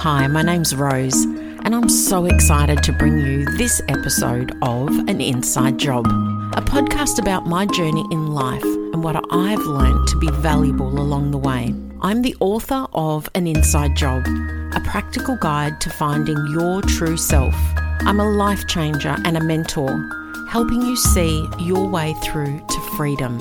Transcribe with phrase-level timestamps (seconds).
[0.00, 5.20] Hi, my name's Rose, and I'm so excited to bring you this episode of An
[5.20, 10.30] Inside Job, a podcast about my journey in life and what I've learned to be
[10.30, 11.74] valuable along the way.
[12.00, 14.24] I'm the author of An Inside Job,
[14.72, 17.54] a practical guide to finding your true self.
[18.00, 20.02] I'm a life changer and a mentor,
[20.48, 23.38] helping you see your way through to freedom.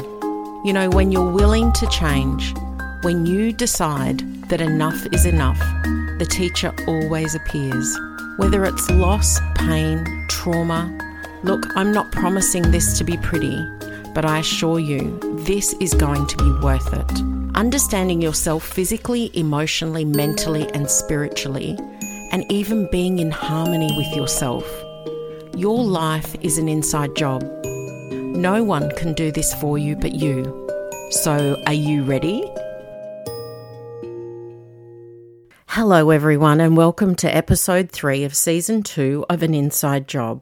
[0.66, 2.54] You know, when you're willing to change,
[3.02, 4.20] when you decide
[4.50, 5.60] that enough is enough,
[6.20, 7.98] the teacher always appears.
[8.36, 10.98] Whether it's loss, pain, trauma.
[11.44, 13.58] Look, I'm not promising this to be pretty,
[14.14, 17.22] but I assure you, this is going to be worth it.
[17.56, 21.78] Understanding yourself physically, emotionally, mentally, and spiritually,
[22.34, 24.66] and even being in harmony with yourself.
[25.56, 27.44] Your life is an inside job.
[28.12, 30.68] No one can do this for you but you.
[31.12, 32.44] So, are you ready?
[35.74, 40.42] Hello, everyone, and welcome to episode three of season two of An Inside Job.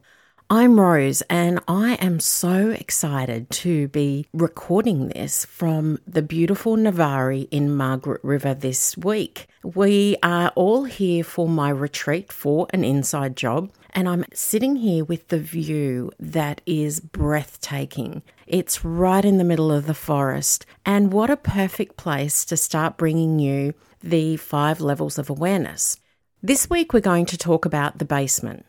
[0.50, 7.44] I'm Rose, and I am so excited to be recording this from the beautiful Navarre
[7.52, 9.48] in Margaret River this week.
[9.66, 15.04] We are all here for my retreat for an inside job, and I'm sitting here
[15.04, 18.24] with the view that is breathtaking.
[18.48, 22.96] It's right in the middle of the forest, and what a perfect place to start
[22.96, 25.98] bringing you the five levels of awareness.
[26.44, 28.66] This week, we're going to talk about the basement.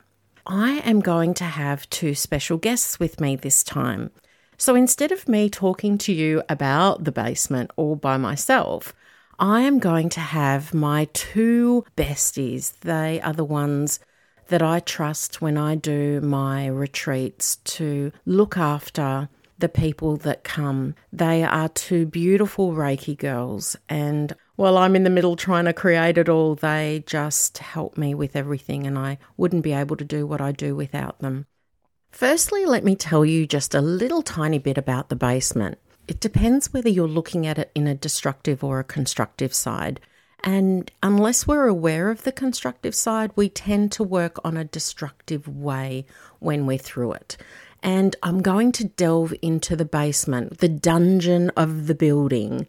[0.46, 4.10] I am going to have two special guests with me this time.
[4.56, 8.94] So instead of me talking to you about the basement all by myself,
[9.38, 12.76] I am going to have my two besties.
[12.80, 14.00] They are the ones
[14.48, 20.94] that I trust when I do my retreats to look after the people that come.
[21.12, 26.18] They are two beautiful Reiki girls, and while I'm in the middle trying to create
[26.18, 30.26] it all, they just help me with everything, and I wouldn't be able to do
[30.26, 31.46] what I do without them.
[32.10, 35.78] Firstly, let me tell you just a little tiny bit about the basement.
[36.08, 40.00] It depends whether you're looking at it in a destructive or a constructive side.
[40.42, 45.46] And unless we're aware of the constructive side, we tend to work on a destructive
[45.46, 46.04] way
[46.40, 47.36] when we're through it.
[47.80, 52.66] And I'm going to delve into the basement, the dungeon of the building,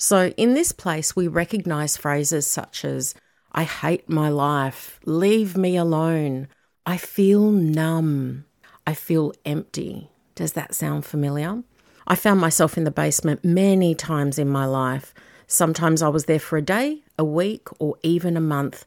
[0.00, 3.16] so, in this place, we recognize phrases such as,
[3.50, 6.46] I hate my life, leave me alone,
[6.86, 8.44] I feel numb,
[8.86, 10.08] I feel empty.
[10.36, 11.64] Does that sound familiar?
[12.06, 15.12] I found myself in the basement many times in my life.
[15.48, 18.84] Sometimes I was there for a day, a week, or even a month.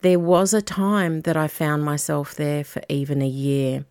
[0.00, 3.84] There was a time that I found myself there for even a year.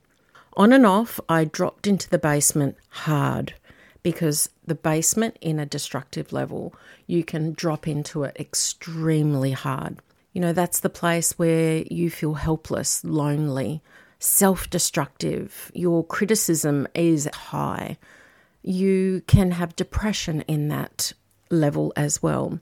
[0.57, 3.53] On and off, I dropped into the basement hard
[4.01, 6.73] because the basement in a destructive level,
[7.07, 9.99] you can drop into it extremely hard.
[10.31, 13.81] You know, that's the place where you feel helpless, lonely,
[14.19, 15.71] self destructive.
[15.73, 17.97] Your criticism is high.
[18.63, 21.13] You can have depression in that
[21.49, 22.59] level as well.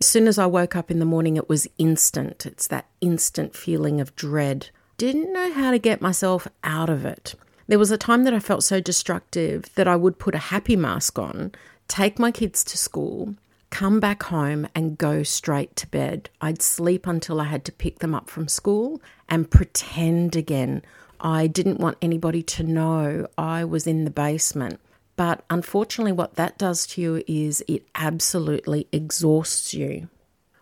[0.00, 2.46] As soon as I woke up in the morning, it was instant.
[2.46, 4.70] It's that instant feeling of dread.
[4.96, 7.34] Didn't know how to get myself out of it.
[7.66, 10.76] There was a time that I felt so destructive that I would put a happy
[10.76, 11.52] mask on,
[11.88, 13.34] take my kids to school,
[13.70, 16.28] come back home, and go straight to bed.
[16.40, 20.82] I'd sleep until I had to pick them up from school and pretend again.
[21.20, 24.78] I didn't want anybody to know I was in the basement.
[25.16, 30.08] But unfortunately, what that does to you is it absolutely exhausts you.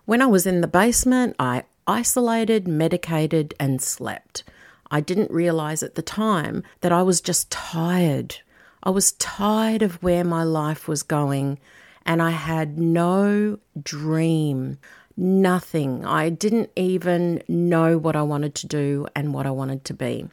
[0.04, 4.44] When I was in the basement, I isolated, medicated, and slept.
[4.92, 8.36] I didn't realize at the time that I was just tired.
[8.82, 11.58] I was tired of where my life was going,
[12.04, 14.76] and I had no dream,
[15.16, 16.04] nothing.
[16.04, 20.28] I didn't even know what I wanted to do and what I wanted to be.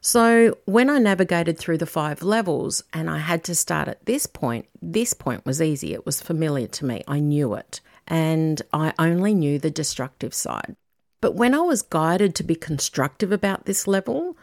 [0.00, 4.26] So, when I navigated through the five levels and I had to start at this
[4.26, 5.92] point, this point was easy.
[5.92, 7.04] It was familiar to me.
[7.06, 7.80] I knew it.
[8.08, 10.74] And I only knew the destructive side.
[11.20, 14.36] But when I was guided to be constructive about this level,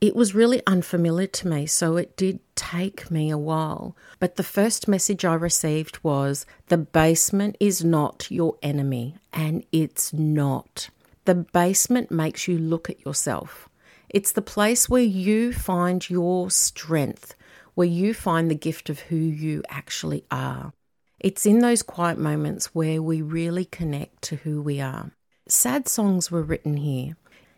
[0.00, 3.96] it was really unfamiliar to me, so it did take me a while.
[4.18, 10.12] But the first message I received was the basement is not your enemy, and it's
[10.12, 10.90] not.
[11.24, 13.68] The basement makes you look at yourself.
[14.08, 17.34] It's the place where you find your strength,
[17.74, 20.72] where you find the gift of who you actually are.
[21.18, 25.12] It's in those quiet moments where we really connect to who we are.
[25.46, 27.16] Sad songs were written here,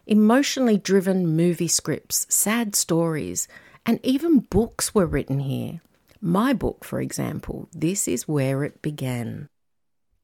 [0.09, 3.47] emotionally driven movie scripts, sad stories,
[3.85, 5.81] and even books were written here.
[6.21, 9.49] My book, for example, this is where it began.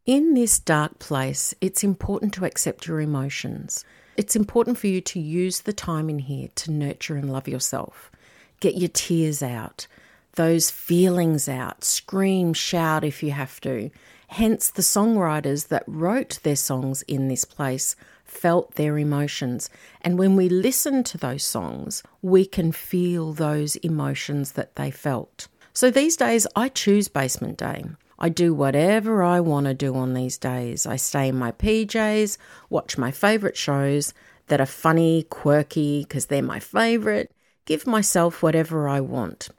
[0.07, 3.85] In this dark place, it's important to accept your emotions.
[4.17, 8.11] It's important for you to use the time in here to nurture and love yourself.
[8.59, 9.87] Get your tears out,
[10.35, 13.91] those feelings out, scream, shout if you have to.
[14.33, 17.95] Hence, the songwriters that wrote their songs in this place
[18.25, 19.69] felt their emotions.
[20.01, 25.49] And when we listen to those songs, we can feel those emotions that they felt.
[25.75, 27.85] So these days, I choose Basement Day.
[28.19, 30.87] I do whatever I want to do on these days.
[30.87, 32.39] I stay in my PJs,
[32.71, 34.15] watch my favourite shows
[34.47, 37.31] that are funny, quirky, because they're my favourite,
[37.67, 39.51] give myself whatever I want.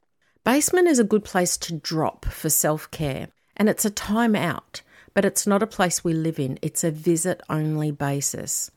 [0.42, 4.82] Basement is a good place to drop for self care, and it's a time out
[5.14, 8.70] but it's not a place we live in, it's a visit only basis.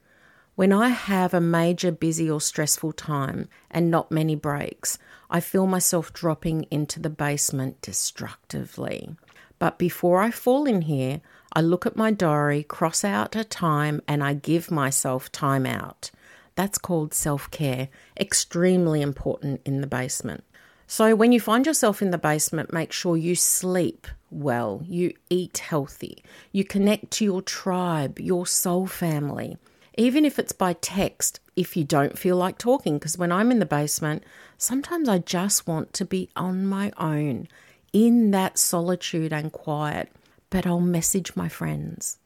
[0.55, 4.97] When I have a major busy or stressful time and not many breaks,
[5.29, 9.15] I feel myself dropping into the basement destructively.
[9.59, 11.21] But before I fall in here,
[11.53, 16.11] I look at my diary, cross out a time, and I give myself time out.
[16.55, 17.89] That's called self care,
[18.19, 20.43] extremely important in the basement.
[20.85, 25.59] So, when you find yourself in the basement, make sure you sleep well, you eat
[25.59, 29.57] healthy, you connect to your tribe, your soul family,
[29.97, 32.97] even if it's by text, if you don't feel like talking.
[32.97, 34.23] Because when I'm in the basement,
[34.57, 37.47] sometimes I just want to be on my own
[37.93, 40.11] in that solitude and quiet.
[40.49, 42.19] But I'll message my friends,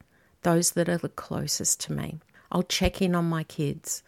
[0.43, 2.19] those that are the closest to me.
[2.51, 4.03] I'll check in on my kids.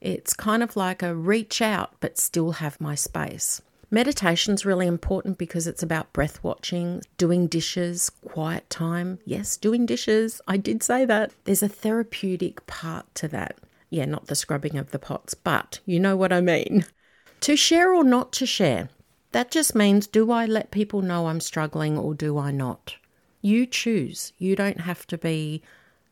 [0.00, 3.60] It's kind of like a reach out, but still have my space.
[3.94, 9.18] Meditation's really important because it's about breath watching, doing dishes, quiet time.
[9.26, 10.40] Yes, doing dishes.
[10.48, 11.30] I did say that.
[11.44, 13.58] There's a therapeutic part to that.
[13.90, 16.86] Yeah, not the scrubbing of the pots, but you know what I mean.
[17.42, 18.88] To share or not to share.
[19.32, 22.94] That just means do I let people know I'm struggling or do I not?
[23.40, 24.32] You choose.
[24.38, 25.60] You don't have to be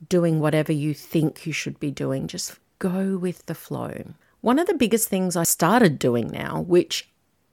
[0.08, 2.26] doing whatever you think you should be doing.
[2.26, 4.12] Just go with the flow.
[4.40, 7.08] One of the biggest things I started doing now, which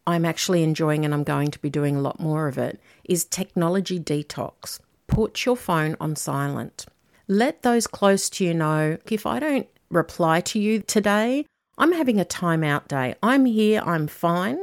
[0.07, 3.25] I'm actually enjoying and I'm going to be doing a lot more of it, is
[3.25, 4.79] technology detox.
[5.07, 6.85] Put your phone on silent.
[7.27, 11.45] Let those close to you know if I don't reply to you today,
[11.77, 13.15] I'm having a timeout day.
[13.21, 14.59] I'm here, I'm fine,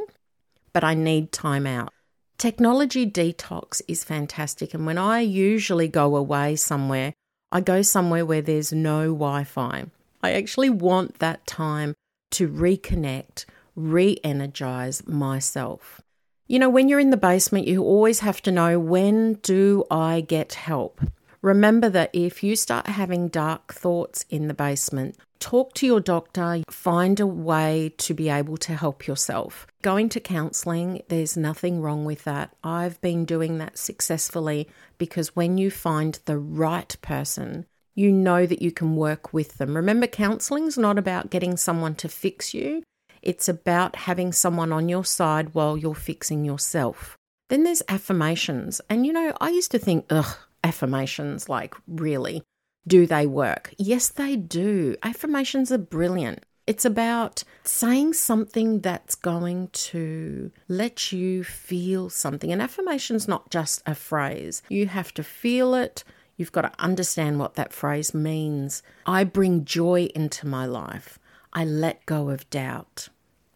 [0.72, 1.92] but I need time out.
[2.38, 4.72] Technology detox is fantastic.
[4.72, 7.12] And when I usually go away somewhere,
[7.52, 9.84] I go somewhere where there's no Wi Fi.
[10.22, 11.94] I actually want that time
[12.32, 13.44] to reconnect
[13.74, 16.00] re energize myself.
[16.46, 20.20] You know, when you're in the basement, you always have to know when do I
[20.20, 21.00] get help?
[21.40, 26.62] Remember that if you start having dark thoughts in the basement, talk to your doctor,
[26.70, 29.66] find a way to be able to help yourself.
[29.82, 32.54] Going to counseling, there's nothing wrong with that.
[32.64, 38.62] I've been doing that successfully because when you find the right person, you know that
[38.62, 39.76] you can work with them.
[39.76, 42.82] Remember, counseling's not about getting someone to fix you,
[43.24, 47.16] it's about having someone on your side while you're fixing yourself.
[47.48, 48.80] Then there's affirmations.
[48.88, 52.42] And you know, I used to think, ugh, affirmations, like really,
[52.86, 53.74] do they work?
[53.78, 54.96] Yes, they do.
[55.02, 56.44] Affirmations are brilliant.
[56.66, 62.52] It's about saying something that's going to let you feel something.
[62.52, 64.62] An affirmation's not just a phrase.
[64.70, 66.04] You have to feel it.
[66.36, 68.82] You've got to understand what that phrase means.
[69.06, 71.18] I bring joy into my life.
[71.52, 73.08] I let go of doubt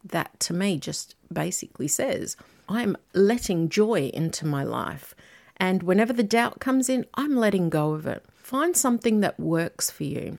[0.09, 2.37] that to me just basically says
[2.69, 5.15] I'm letting joy into my life.
[5.57, 8.25] And whenever the doubt comes in, I'm letting go of it.
[8.37, 10.39] Find something that works for you.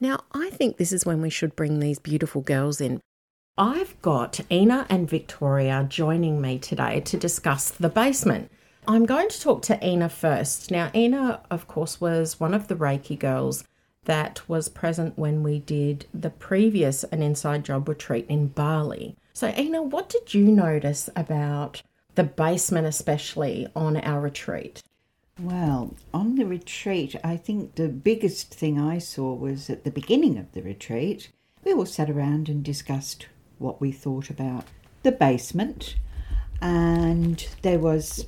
[0.00, 3.00] Now, I think this is when we should bring these beautiful girls in.
[3.56, 8.50] I've got Ina and Victoria joining me today to discuss the basement.
[8.86, 10.70] I'm going to talk to Ina first.
[10.70, 13.64] Now, Ina, of course, was one of the Reiki girls
[14.04, 19.16] that was present when we did the previous An Inside Job retreat in Bali.
[19.32, 21.82] So, Ina, what did you notice about
[22.14, 24.82] the basement, especially on our retreat?
[25.40, 30.38] Well, on the retreat, I think the biggest thing I saw was at the beginning
[30.38, 31.30] of the retreat,
[31.64, 33.26] we all sat around and discussed
[33.58, 34.66] what we thought about
[35.02, 35.96] the basement,
[36.60, 38.26] and there was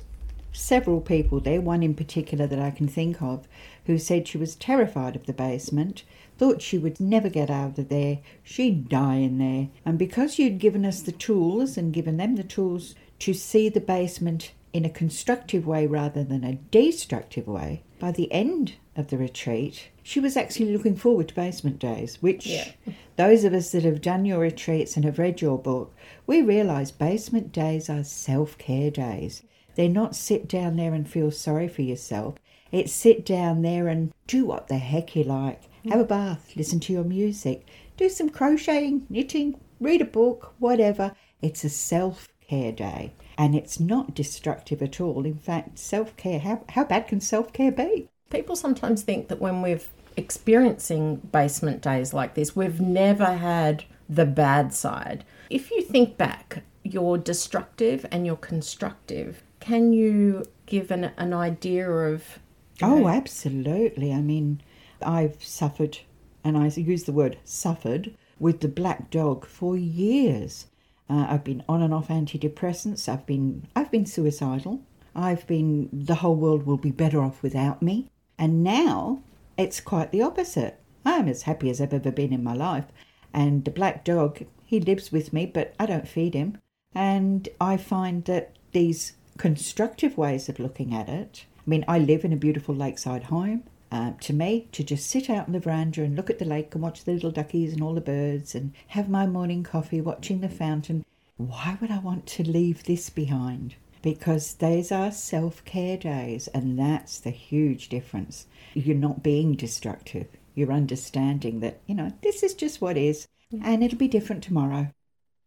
[0.51, 3.47] several people there, one in particular that I can think of,
[3.87, 6.03] who said she was terrified of the basement,
[6.37, 9.69] thought she would never get out of there, she'd die in there.
[9.85, 13.79] And because you'd given us the tools and given them the tools to see the
[13.79, 19.17] basement in a constructive way rather than a destructive way, by the end of the
[19.17, 22.71] retreat, she was actually looking forward to basement days, which yeah.
[23.15, 25.95] those of us that have done your retreats and have read your book,
[26.27, 29.43] we realise basement days are self care days.
[29.75, 32.35] They're not sit down there and feel sorry for yourself.
[32.71, 35.63] It's sit down there and do what the heck you like.
[35.89, 41.13] Have a bath, listen to your music, do some crocheting, knitting, read a book, whatever.
[41.41, 43.13] It's a self care day.
[43.37, 45.25] And it's not destructive at all.
[45.25, 48.09] In fact, self care, how, how bad can self care be?
[48.29, 49.79] People sometimes think that when we're
[50.17, 55.23] experiencing basement days like this, we've never had the bad side.
[55.49, 59.43] If you think back, you're destructive and you're constructive.
[59.59, 62.39] Can you give an, an idea of.
[62.81, 64.13] Oh, absolutely.
[64.13, 64.61] I mean,
[65.01, 65.99] I've suffered,
[66.43, 70.67] and I use the word suffered, with the black dog for years.
[71.09, 73.07] Uh, I've been on and off antidepressants.
[73.09, 74.81] I've been I've been suicidal.
[75.15, 78.09] I've been the whole world will be better off without me.
[78.37, 79.23] And now
[79.57, 80.79] it's quite the opposite.
[81.05, 82.85] I'm as happy as I've ever been in my life.
[83.33, 86.59] And the black dog, he lives with me, but I don't feed him.
[86.93, 91.45] And I find that these constructive ways of looking at it.
[91.67, 93.63] I mean, I live in a beautiful lakeside home.
[93.91, 96.73] Uh, to me, to just sit out on the veranda and look at the lake
[96.73, 100.39] and watch the little duckies and all the birds and have my morning coffee watching
[100.39, 101.05] the fountain,
[101.35, 103.75] why would I want to leave this behind?
[104.01, 108.47] Because these are self care days, and that's the huge difference.
[108.73, 113.27] You're not being destructive, you're understanding that, you know, this is just what is,
[113.61, 114.91] and it'll be different tomorrow.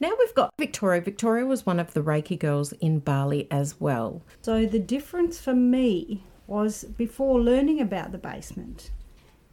[0.00, 1.02] Now we've got Victoria.
[1.02, 4.22] Victoria was one of the Reiki girls in Bali as well.
[4.40, 8.92] So the difference for me was before learning about the basement,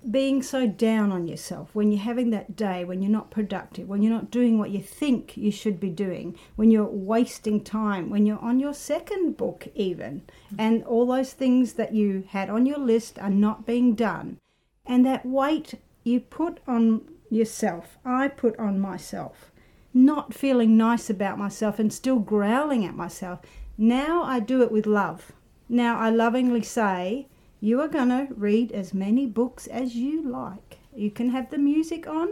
[0.10, 4.02] being so down on yourself when you're having that day when you're not productive, when
[4.02, 8.26] you're not doing what you think you should be doing, when you're wasting time, when
[8.26, 10.22] you're on your second book, even,
[10.58, 14.38] and all those things that you had on your list are not being done.
[14.86, 15.74] And that weight
[16.06, 19.47] you put on yourself, I put on myself
[19.98, 23.40] not feeling nice about myself and still growling at myself.
[23.78, 25.32] Now I do it with love.
[25.68, 27.28] Now I lovingly say,
[27.60, 30.78] You are going to read as many books as you like.
[30.96, 32.30] You can have the music on,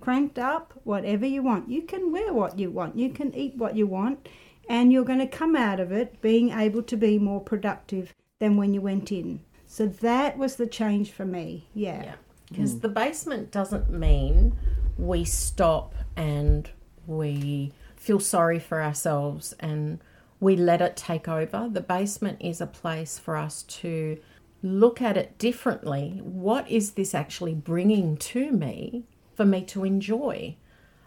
[0.00, 1.68] cranked up, whatever you want.
[1.68, 2.96] You can wear what you want.
[2.96, 4.28] You can eat what you want.
[4.68, 8.56] And you're going to come out of it being able to be more productive than
[8.56, 9.40] when you went in.
[9.66, 11.68] So that was the change for me.
[11.74, 12.14] Yeah.
[12.48, 12.78] Because yeah.
[12.78, 12.82] mm.
[12.82, 14.56] the basement doesn't mean
[14.98, 16.70] we stop and
[17.06, 20.00] we feel sorry for ourselves and
[20.40, 21.68] we let it take over.
[21.70, 24.18] The basement is a place for us to
[24.62, 26.20] look at it differently.
[26.22, 29.04] What is this actually bringing to me
[29.34, 30.56] for me to enjoy?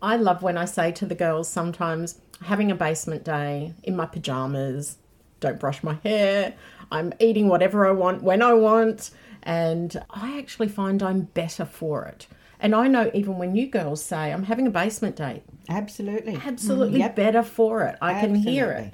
[0.01, 4.05] I love when I say to the girls sometimes, having a basement day in my
[4.05, 4.97] pajamas,
[5.39, 6.53] don't brush my hair,
[6.91, 9.11] I'm eating whatever I want when I want,
[9.43, 12.27] and I actually find I'm better for it.
[12.59, 15.43] And I know even when you girls say, I'm having a basement date.
[15.69, 16.39] Absolutely.
[16.43, 17.15] Absolutely mm, yep.
[17.15, 17.97] better for it.
[18.01, 18.43] I Absolutely.
[18.43, 18.93] can hear it.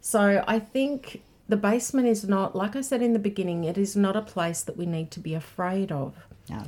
[0.00, 3.96] So I think the basement is not, like I said in the beginning, it is
[3.96, 6.14] not a place that we need to be afraid of.
[6.48, 6.64] No.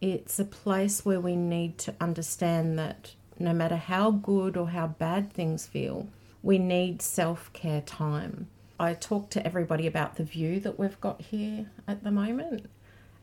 [0.00, 4.88] It's a place where we need to understand that no matter how good or how
[4.88, 6.08] bad things feel,
[6.42, 8.48] we need self care time.
[8.78, 12.66] I talk to everybody about the view that we've got here at the moment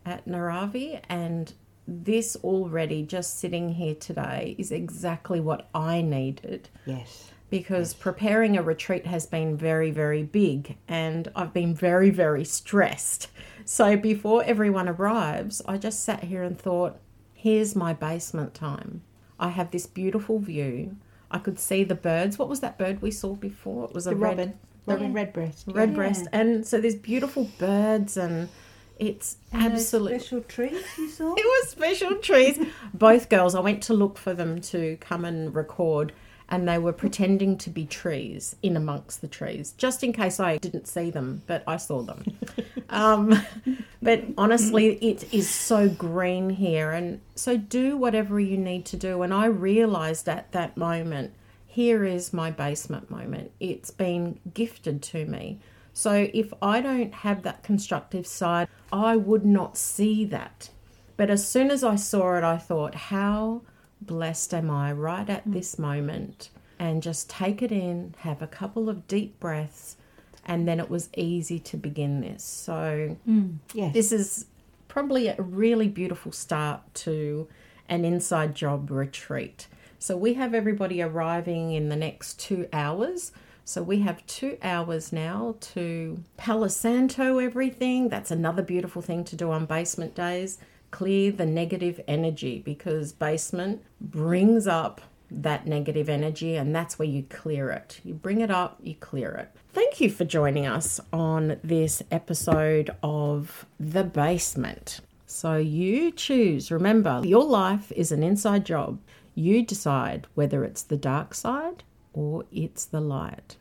[0.06, 1.54] at Naravi, and
[1.90, 6.70] this already just sitting here today is exactly what I needed.
[6.86, 7.32] Yes.
[7.50, 8.02] Because yes.
[8.02, 13.30] preparing a retreat has been very, very big and I've been very, very stressed.
[13.66, 17.00] So before everyone arrives, I just sat here and thought,
[17.34, 19.02] here's my basement time.
[19.40, 20.98] I have this beautiful view.
[21.32, 22.38] I could see the birds.
[22.38, 23.86] What was that bird we saw before?
[23.86, 24.60] It was a the red, robin.
[24.86, 25.66] Robin redbreast.
[25.68, 26.28] Redbreast.
[26.32, 26.40] Yeah.
[26.40, 28.50] And so there's beautiful birds and
[29.00, 31.34] it's absolutely special trees you saw.
[31.34, 32.60] it was special trees.
[32.94, 36.12] Both girls, I went to look for them to come and record,
[36.50, 40.58] and they were pretending to be trees in amongst the trees, just in case I
[40.58, 42.24] didn't see them, but I saw them.
[42.90, 43.42] um,
[44.02, 49.22] but honestly, it is so green here, and so do whatever you need to do.
[49.22, 51.34] And I realised at that moment,
[51.68, 53.52] here is my basement moment.
[53.60, 55.60] It's been gifted to me.
[56.00, 60.70] So if I don't have that constructive side, I would not see that.
[61.18, 63.64] But as soon as I saw it, I thought, how
[64.00, 66.52] blessed am I right at this moment?
[66.80, 69.98] And just take it in, have a couple of deep breaths,
[70.46, 72.46] and then it was easy to begin this.
[72.46, 73.94] So, mm, yes.
[73.94, 74.46] this is
[74.88, 77.50] probably a really beautiful start to
[77.90, 79.68] an inside job retreat.
[80.00, 83.34] So, we have everybody arriving in the next two hours.
[83.70, 88.10] So we have two hours now to palo santo everything.
[88.10, 90.58] That's another beautiful thing to do on basement days.
[90.90, 97.22] Clear the negative energy because basement brings up that negative energy, and that's where you
[97.30, 98.02] clear it.
[98.04, 99.52] You bring it up, you clear it.
[99.72, 105.02] Thank you for joining us on this episode of The Basement.
[105.28, 106.72] So you choose.
[106.72, 108.98] Remember, your life is an inside job.
[109.36, 111.84] You decide whether it's the dark side
[112.20, 113.56] or it's the light.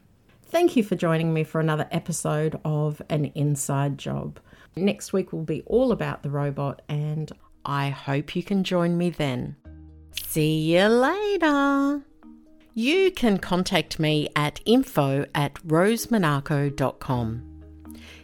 [0.46, 4.40] Thank you for joining me for another episode of An Inside Job.
[4.74, 7.30] Next week will be all about the robot, and
[7.64, 9.54] I hope you can join me then.
[10.26, 12.02] See you later.
[12.74, 17.44] You can contact me at info at rosemonaco.com.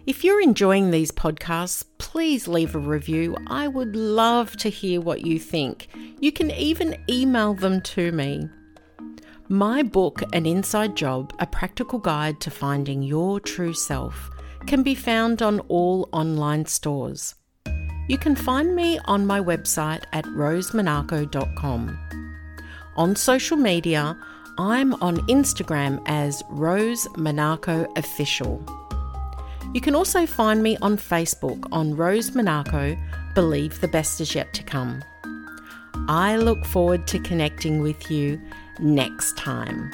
[0.04, 3.36] If you're enjoying these podcasts, please leave a review.
[3.46, 5.88] I would love to hear what you think.
[6.18, 8.48] You can even email them to me.
[9.48, 14.30] My book, An Inside Job A Practical Guide to Finding Your True Self,
[14.66, 17.34] can be found on all online stores.
[18.08, 21.98] You can find me on my website at rosemonaco.com.
[22.96, 24.16] On social media,
[24.56, 28.64] I'm on Instagram as Rose Monaco Official.
[29.74, 32.96] You can also find me on Facebook on Rose Monaco
[33.34, 35.04] Believe the Best is Yet to Come.
[36.08, 38.40] I look forward to connecting with you
[38.78, 39.90] next time.